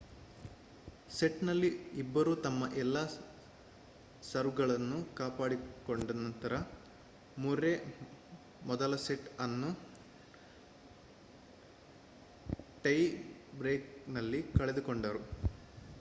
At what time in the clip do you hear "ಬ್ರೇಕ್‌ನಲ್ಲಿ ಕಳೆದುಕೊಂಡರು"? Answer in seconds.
13.59-15.23